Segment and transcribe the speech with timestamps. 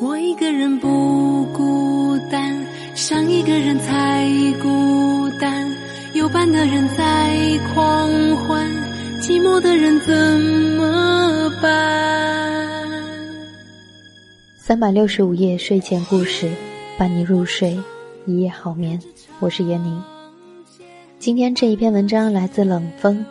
[0.00, 2.56] 我一个人不孤单，
[2.94, 4.26] 想一个人才
[4.60, 5.68] 孤单。
[6.14, 8.68] 有伴的人在狂欢，
[9.20, 10.12] 寂寞的人怎
[10.76, 12.90] 么办？
[14.58, 16.50] 三百六十五夜睡前故事，
[16.98, 17.78] 伴你入睡，
[18.26, 19.00] 一夜好眠。
[19.38, 20.02] 我是闫宁。
[21.20, 23.24] 今天这一篇文章来自冷风，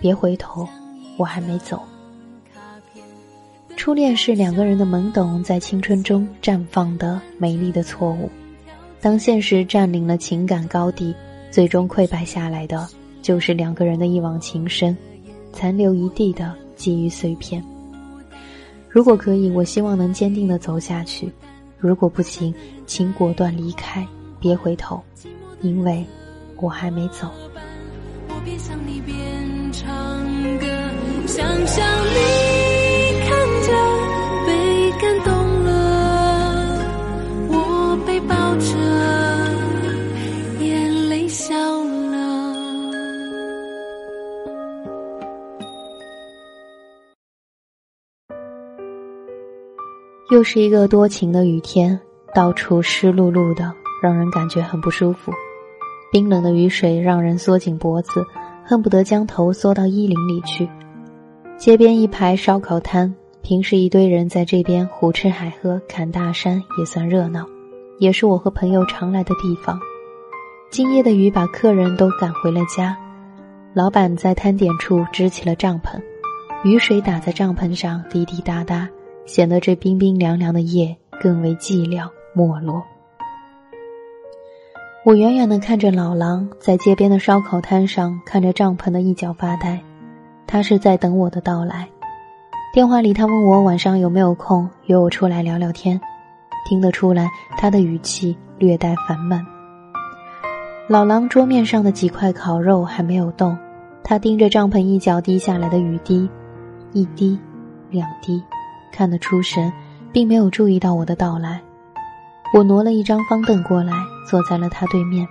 [0.00, 0.68] 别回头，
[1.16, 1.82] 我还没走。
[3.76, 8.28] 初恋是两个人的懵懂，在青春中绽放的美丽的错误。
[9.00, 11.14] 当现实占领了情感高地，
[11.50, 12.88] 最终溃败下来的，
[13.22, 14.96] 就是两个人的一往情深，
[15.52, 17.62] 残留一地的记忆碎片。
[18.88, 21.28] 如果可以，我希望能坚定的走下去；
[21.78, 22.52] 如果不行，
[22.86, 24.04] 请果断离开，
[24.40, 25.00] 别回头，
[25.62, 26.04] 因为
[26.56, 27.30] 我还没走。
[28.48, 29.14] 边想你边
[29.72, 29.86] 唱
[30.58, 30.66] 歌，
[31.26, 33.68] 想象你看着。
[34.46, 35.68] 被感动了，
[37.50, 38.64] 我被抱着，
[40.64, 41.54] 眼泪笑
[41.84, 42.16] 了。
[50.30, 52.00] 又是一个多情的雨天，
[52.34, 55.30] 到处湿漉漉的，让人感觉很不舒服。
[56.10, 58.24] 冰冷的雨水让人缩紧脖子，
[58.68, 60.68] 恨不得将头缩到衣领里去。
[61.56, 63.14] 街边一排烧烤摊。
[63.40, 67.46] 平时一堆人在这边胡吃海喝、侃大山，也算热闹，
[67.98, 69.80] 也是我和朋友常来的地方。
[70.70, 72.94] 今夜的雨把客人都赶回了家，
[73.72, 75.98] 老板在摊点处支起了帐篷，
[76.62, 78.86] 雨水打在帐篷上滴滴答答，
[79.24, 82.84] 显得这冰冰凉凉的夜更为寂寥没落。
[85.04, 89.80] 我远远地看着老狼在街边的烧烤摊上看着帐篷的一角发呆，
[90.46, 91.88] 他是在等我的到来。
[92.74, 95.98] 电话里，他问我晚上有没有空约我出来聊聊天，
[96.68, 99.40] 听得出来他的语气略带烦闷。
[100.88, 103.56] 老狼桌面上的几块烤肉还没有动，
[104.02, 106.28] 他盯着帐篷一角滴下来的雨滴，
[106.92, 107.38] 一滴，
[107.88, 108.42] 两滴，
[108.92, 109.72] 看得出神，
[110.12, 111.60] 并没有注意到我的到来。
[112.54, 113.92] 我挪了一张方凳过来，
[114.26, 115.28] 坐在了他对面。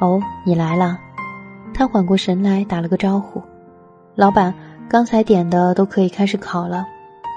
[0.00, 0.98] 哦，你来了，
[1.72, 3.42] 他缓过神来，打了个招呼，
[4.14, 4.54] 老板。
[4.90, 6.82] 刚才点的都可以开始烤了，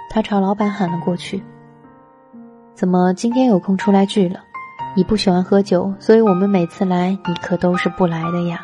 [0.09, 1.43] 他朝老板喊了过去。
[2.73, 4.39] 怎么今天有空出来聚了？
[4.95, 8.61] 你不喜欢喝酒，所以我们每次来你可都是不来的呀。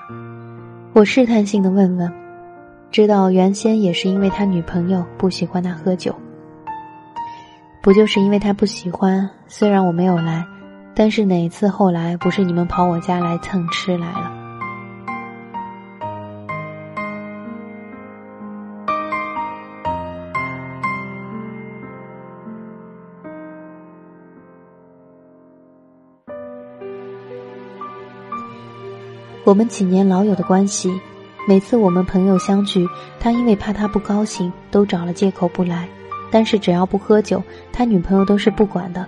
[0.94, 2.10] 我试探性的问问，
[2.90, 6.16] 知道原先也是因为他女朋友不喜欢他喝酒。
[7.82, 9.30] 不就是因为他不喜欢？
[9.48, 10.46] 虽然我没有来，
[10.94, 14.32] 但是哪次后来不是你们跑我家来蹭吃来了？
[29.46, 30.92] 我们几年老友的关系，
[31.48, 32.86] 每次我们朋友相聚，
[33.18, 35.88] 他因为怕他不高兴，都找了借口不来。
[36.32, 39.06] 但是只要不喝酒，他女朋友都是不管的，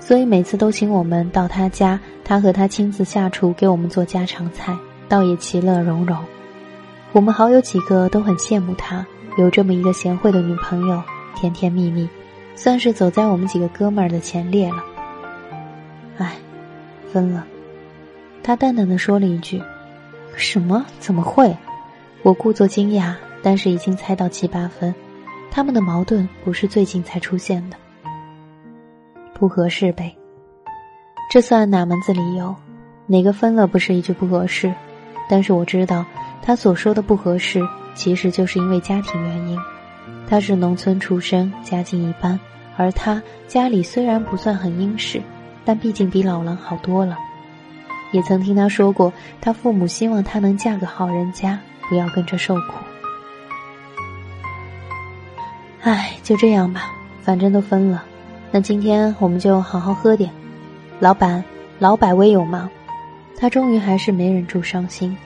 [0.00, 4.76] 所以每次都请我们到他家，他和他亲自下厨给我们做家常菜，
[5.08, 6.16] 倒也其乐融融。
[7.12, 9.06] 我们好友几个都很羡慕他，
[9.36, 11.02] 有这么一个贤惠的女朋友，
[11.34, 12.08] 甜甜蜜蜜，
[12.54, 14.82] 算是走在我们几个哥们儿的前列了。
[16.16, 16.36] 唉，
[17.12, 17.44] 分了。
[18.42, 19.62] 他淡淡的说了一句。
[20.34, 20.84] 什么？
[20.98, 21.54] 怎么会？
[22.22, 23.12] 我故作惊讶，
[23.42, 24.94] 但是已经猜到七八分。
[25.54, 27.76] 他们的矛盾不是最近才出现的，
[29.34, 30.16] 不合适呗。
[31.30, 32.56] 这算哪门子理由？
[33.06, 34.72] 哪个分了不是一句不合适？
[35.28, 36.06] 但是我知道，
[36.40, 37.60] 他所说的不合适，
[37.94, 39.58] 其实就是因为家庭原因。
[40.26, 42.40] 他是农村出身，家境一般，
[42.78, 45.20] 而他家里虽然不算很殷实，
[45.66, 47.18] 但毕竟比老狼好多了。
[48.10, 51.60] 也曾听他说过，他父母希望他能嫁个好人家，
[51.90, 52.78] 不要跟着受苦。
[55.82, 56.92] 唉，就这样吧，
[57.22, 58.04] 反正都分了，
[58.52, 60.30] 那今天我们就好好喝点。
[61.00, 61.42] 老板，
[61.80, 62.70] 老百威有吗？
[63.36, 65.16] 他终于还是没忍住伤心。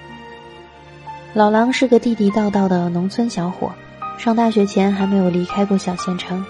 [1.34, 3.70] 老狼是个地地道道的农村小伙，
[4.16, 6.42] 上大学前还没有离开过小县城，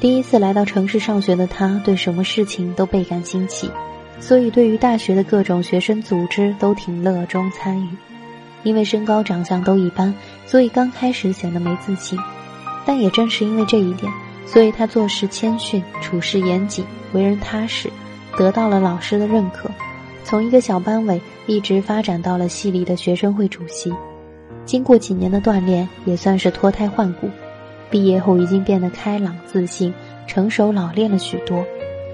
[0.00, 3.70] 第一次来到城市上学的他，对什么事情都倍感新奇。
[4.18, 7.88] 所以，对于大学的各种学生组织都挺乐衷参与。
[8.64, 10.12] 因为身高长相都一般，
[10.46, 12.18] 所以刚开始显得没自信。
[12.84, 14.12] 但也正是因为这一点，
[14.46, 17.90] 所以他做事谦逊，处事严谨，为人踏实，
[18.36, 19.70] 得到了老师的认可。
[20.24, 23.92] 从一个小班委一直发展到了系里的学生会主席。
[24.64, 27.28] 经过几年的锻炼，也算是脱胎换骨。
[27.90, 29.92] 毕业后已经变得开朗、自信、
[30.26, 31.64] 成熟、老练了许多，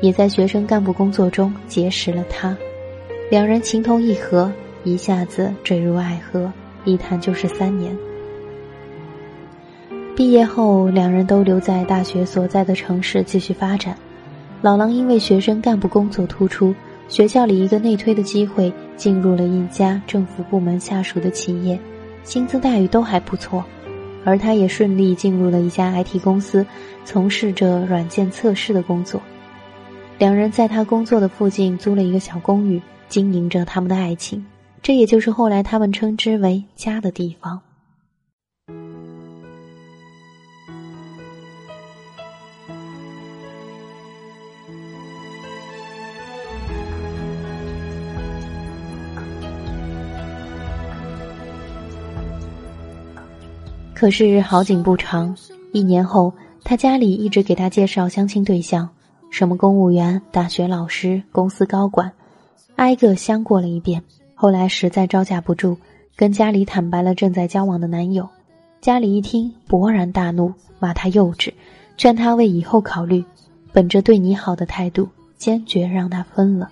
[0.00, 2.56] 也在学生干部工作中结识了他。
[3.31, 4.50] 两人情投意合，
[4.82, 6.50] 一下子坠入爱河，
[6.85, 7.97] 一谈就是三年。
[10.19, 13.97] 毕业后，两人都留在大学所在的城市继续发展。
[14.62, 16.75] 老狼因为学生干部工作突出，
[17.06, 21.79] 学校里一个内推的机会，进入了一家政府部门下属的企业，
[22.25, 23.65] 薪资待遇都还不错。
[24.25, 26.67] 而他也顺利进入了一家 IT 公司，
[27.05, 29.23] 从事着软件测试的工作。
[30.19, 34.44] 两人在他工作的附近租了一个小公寓，经营着他们的爱情。
[34.82, 37.61] 这也就是后来他们称之为家的地方。
[53.98, 55.36] 可是好景不长，
[55.72, 58.88] 一年后，他家里一直给他介绍相亲对象，
[59.28, 62.12] 什么公务员、大学老师、公司高管，
[62.76, 64.00] 挨个相过了一遍。
[64.36, 65.76] 后来实在招架不住，
[66.14, 68.28] 跟家里坦白了正在交往的男友。
[68.80, 71.52] 家里一听，勃然大怒，骂他幼稚，
[71.96, 73.24] 劝他为以后考虑，
[73.72, 76.70] 本着对你好的态度，坚决让他分了。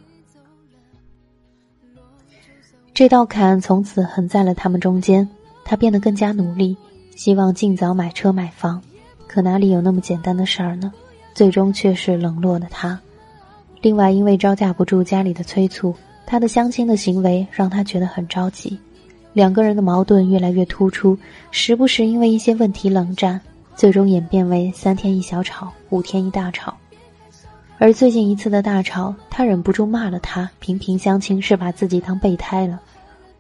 [2.94, 5.28] 这道坎从此横在了他们中间，
[5.64, 6.76] 他变得更加努力。
[7.16, 8.80] 希望尽早买车买房，
[9.26, 10.92] 可哪里有那么简单的事儿呢？
[11.32, 13.00] 最终却是冷落了他。
[13.80, 15.94] 另外，因为招架不住家里的催促，
[16.26, 18.78] 他的相亲的行为让他觉得很着急。
[19.32, 21.18] 两个人的矛盾越来越突出，
[21.50, 23.40] 时不时因为一些问题冷战，
[23.74, 26.76] 最终演变为三天一小吵，五天一大吵。
[27.78, 32.78] 而最近一次的大吵，他忍不住骂了他：频频相亲是把自己当备胎了。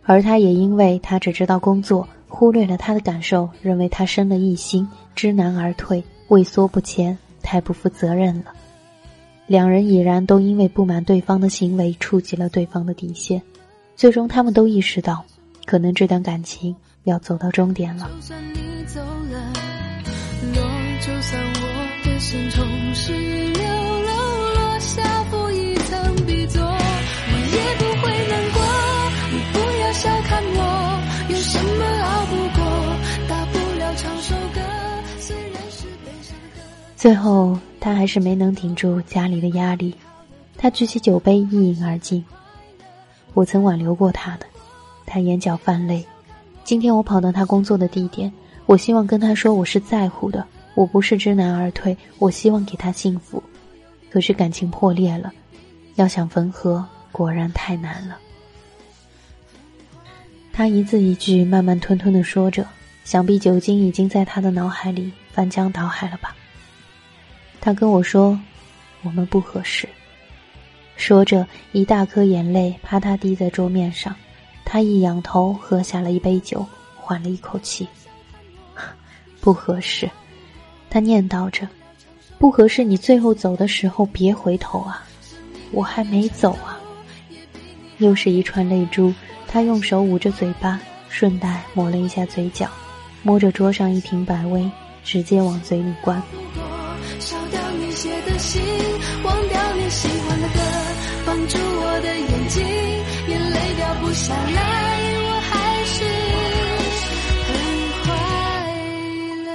[0.04, 2.08] 而他也因为他只知道工作。
[2.28, 8.52] 忽略了他的感受，认为他生了一心，知难而退，畏缩不前，太不负责任了。
[9.46, 13.40] 两人已然都因为不满对方的行为，触及了对方的底线。
[13.94, 15.24] 最终，他们都意识到，
[15.64, 16.74] 可能这段感情
[17.04, 18.10] 要走到终点了。
[18.14, 19.52] 就算你走了，
[21.00, 21.65] 就算我
[37.06, 39.94] 最后，他还是没能顶住家里的压力，
[40.58, 42.24] 他举起酒杯一饮而尽。
[43.32, 44.46] 我曾挽留过他的，
[45.06, 46.04] 他眼角泛泪。
[46.64, 48.32] 今天我跑到他工作的地点，
[48.66, 50.44] 我希望跟他说我是在乎的，
[50.74, 53.40] 我不是知难而退，我希望给他幸福。
[54.10, 55.32] 可是感情破裂了，
[55.94, 58.18] 要想缝合，果然太难了。
[60.52, 62.66] 他一字一句慢慢吞吞的说着，
[63.04, 66.34] 想必酒精已经在他的脑海里翻江倒海了吧。
[67.66, 68.38] 他跟我说
[69.02, 69.88] ：“我们不合适。”
[70.96, 74.14] 说着，一大颗眼泪啪嗒滴在桌面上。
[74.64, 76.64] 他一仰头，喝下了一杯酒，
[76.94, 77.88] 缓了一口气。
[79.42, 80.08] 不合适，
[80.88, 81.66] 他念叨着
[82.38, 85.04] ：“不合适，你最后走的时候别回头啊，
[85.72, 86.78] 我还没走啊。”
[87.98, 89.12] 又是一串泪珠。
[89.48, 92.70] 他用手捂着嘴巴，顺带抹了一下嘴角，
[93.24, 94.70] 摸着桌上一瓶百威，
[95.02, 96.22] 直接往嘴里灌。
[97.26, 98.62] 写的信，
[99.24, 100.60] 忘掉你喜欢的歌，
[101.24, 102.62] 放住我的眼睛，
[103.26, 104.60] 眼泪掉不下来，
[105.24, 106.04] 我还是
[107.48, 107.54] 很
[108.04, 108.06] 快
[109.44, 109.50] 乐。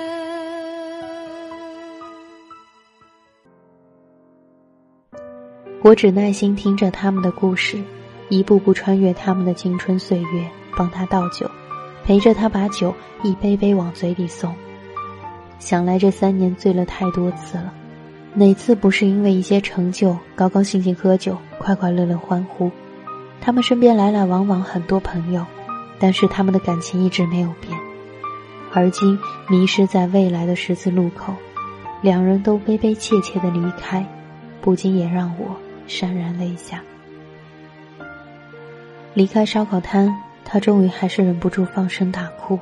[5.84, 7.82] 我只耐心听着他们的故事，
[8.28, 11.50] 一步步穿越他们的青春岁月，帮他倒酒，
[12.04, 14.54] 陪着他把酒一杯杯往嘴里送。
[15.62, 17.72] 想来这三年醉了太多次了。
[18.34, 22.72] 哪次不是因为一些成就，高高兴兴喝酒，快快乐乐欢呼？
[23.40, 25.46] 他们身边来来往往很多朋友，
[26.00, 27.78] 但是他们的感情一直没有变。
[28.74, 31.34] 而今迷失在未来的十字路口，
[32.02, 34.06] 两人都悲悲切切的离开，
[34.62, 35.56] 不禁也让我
[35.88, 36.82] 潸然泪下。
[39.14, 40.12] 离开烧烤摊，
[40.44, 42.58] 他终于还是忍不住放声大哭，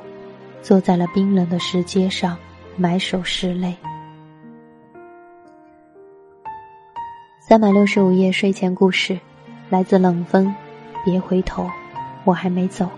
[0.62, 2.36] 坐在了冰冷的石阶上，
[2.76, 3.76] 埋首拭泪。
[7.40, 9.18] 三百六十五夜睡前故事，
[9.70, 10.54] 来自冷风。
[11.04, 11.66] 别回头，
[12.24, 12.88] 我还没走。